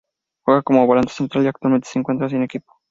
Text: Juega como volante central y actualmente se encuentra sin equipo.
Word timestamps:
Juega 0.43 0.63
como 0.63 0.87
volante 0.87 1.13
central 1.13 1.43
y 1.43 1.47
actualmente 1.47 1.87
se 1.87 1.99
encuentra 1.99 2.27
sin 2.27 2.41
equipo. 2.41 2.73